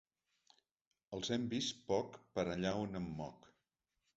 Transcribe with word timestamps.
Els 1.17 1.29
hem 1.35 1.45
vists 1.51 1.77
poc 1.91 2.17
per 2.39 2.47
allà 2.55 2.73
on 2.87 3.01
em 3.05 3.07
moc. 3.21 3.51